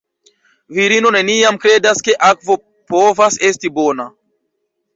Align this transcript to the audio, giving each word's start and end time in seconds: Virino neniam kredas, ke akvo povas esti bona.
Virino 0.77 1.11
neniam 1.15 1.59
kredas, 1.67 2.01
ke 2.09 2.17
akvo 2.31 2.59
povas 2.95 3.41
esti 3.51 3.73
bona. 3.79 4.11